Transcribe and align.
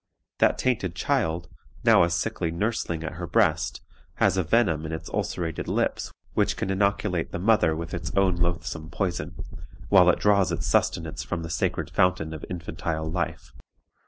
That 0.39 0.57
tainted 0.57 0.95
child, 0.95 1.47
now 1.83 2.01
a 2.01 2.09
sickly 2.09 2.49
nursling 2.49 3.03
at 3.03 3.11
her 3.21 3.27
breast, 3.27 3.81
has 4.15 4.35
a 4.35 4.41
venom 4.41 4.83
in 4.83 4.91
its 4.91 5.11
ulcerated 5.11 5.67
lips 5.67 6.11
which 6.33 6.57
can 6.57 6.71
inoculate 6.71 7.31
the 7.31 7.37
mother 7.37 7.75
with 7.75 7.93
its 7.93 8.11
own 8.15 8.37
loathsome 8.37 8.89
poison, 8.89 9.35
while 9.89 10.09
it 10.09 10.17
draws 10.19 10.51
its 10.51 10.65
sustenance 10.65 11.21
from 11.21 11.43
the 11.43 11.51
sacred 11.51 11.91
fountain 11.91 12.33
of 12.33 12.43
infantile 12.49 13.11
life. 13.11 13.53